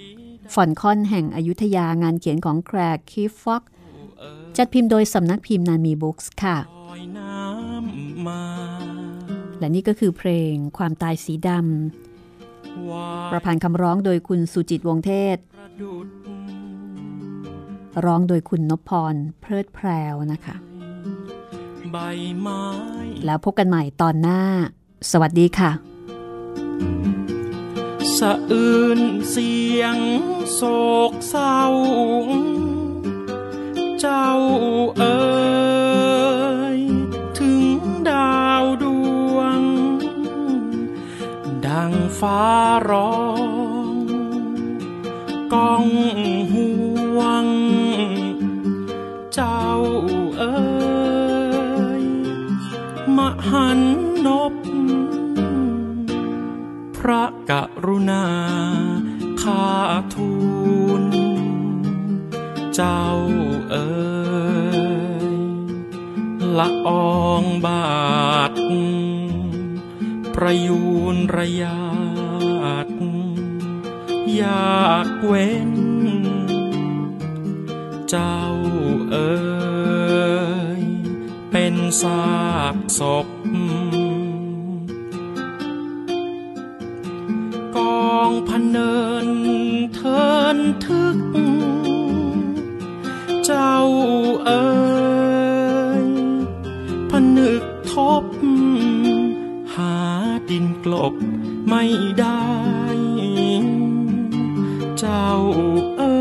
[0.00, 3.62] 6 ฝอนคอนแห่งอยุธยางานเขียนของแครกคีฟ็อก
[4.56, 6.56] จัดพิมพ์โดยสำนักพิมพ์นามีบุ๊กส์ค่ะ
[9.58, 15.36] และนี่ก็คือเพลงความตายสีดำประพันธ์คำร้องโดยคุณสุจิตวงเทศ
[18.04, 20.56] ร้องโดยคุณนพพรเพลิดเพลวนะคะ
[21.90, 21.96] ใบ
[22.40, 22.64] ไม้
[23.26, 24.40] แล้วพบกันใหม่ตอนหน้า
[25.10, 25.70] สวัสดีค่ะ
[28.16, 29.96] สะอื้นเสียง
[30.54, 30.60] โศ
[31.10, 31.60] กเศร้า
[34.00, 34.30] เจ้า
[34.98, 35.20] เอ๋
[36.78, 36.78] ย
[37.38, 37.80] ถึง
[38.10, 38.84] ดาวด
[39.34, 39.60] วง
[41.66, 42.42] ดังฟ้า
[42.90, 43.16] ร้อ
[43.90, 43.94] ง
[45.52, 45.86] ก้อง
[57.50, 57.52] ก
[57.86, 58.26] รุณา
[59.42, 59.66] ข้า
[60.14, 60.32] ทู
[61.00, 61.02] ล
[62.74, 63.04] เจ้า
[63.70, 63.90] เอ๋
[65.36, 65.38] ย
[66.58, 66.88] ละอ
[67.20, 68.52] องบาท
[70.34, 70.82] ประยู
[71.14, 71.80] นระยา
[72.84, 72.86] ด
[74.36, 75.72] อยากเว้น
[78.10, 78.40] เจ้า
[79.10, 79.32] เอ๋
[80.80, 80.82] ย
[81.50, 82.32] เป็นซา
[82.74, 83.26] กศพ
[101.74, 101.88] ไม่
[102.20, 102.46] ได้
[104.98, 105.30] เจ้า
[105.98, 106.16] เอ๋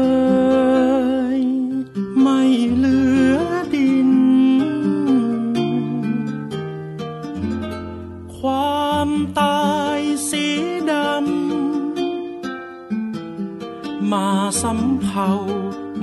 [1.40, 1.42] ย
[2.22, 2.42] ไม่
[2.76, 3.00] เหลื
[3.36, 3.40] อ
[3.76, 4.12] ดิน
[8.38, 10.00] ความตาย
[10.30, 10.46] สี
[10.92, 14.30] ดำ มา
[14.62, 15.30] สำเภา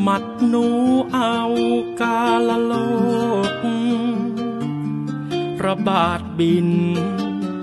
[0.06, 0.66] มัดหนู
[1.14, 1.38] เอา
[2.00, 2.72] กาลโล
[5.58, 6.68] ก ระบาดบิน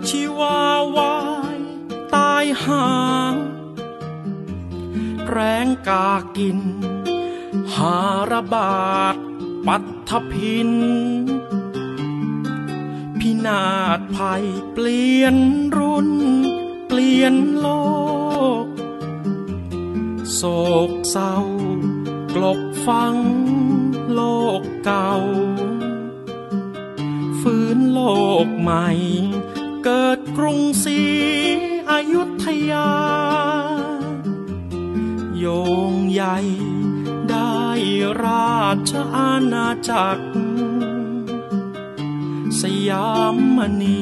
[0.08, 0.60] ชีวา
[0.98, 1.25] วา
[2.56, 2.88] ยตายหา
[5.30, 6.60] แรงกากิน
[7.76, 7.97] หา
[8.32, 9.16] ระบาด
[9.68, 9.78] ปั
[10.10, 10.72] ทพิน
[13.20, 13.66] พินา
[13.97, 15.36] ศภัยเปลี่ยน
[15.78, 16.10] รุ่น
[16.88, 17.68] เปลี่ยนโล
[18.64, 18.66] ก
[20.36, 20.41] โศ
[20.89, 21.36] กเศร้า
[22.36, 23.16] กลบฟัง
[24.14, 24.22] โล
[24.60, 25.12] กเก่า
[27.41, 28.01] ฟื้นโล
[28.45, 28.88] กใหม่
[29.84, 31.01] เกิดกรุงศรี
[31.96, 32.89] อยุธยา
[35.38, 35.46] โย
[35.91, 36.38] งใหญ่
[37.30, 37.60] ได้
[38.24, 40.26] ราชอาณาจักร
[42.60, 44.02] สยามมณี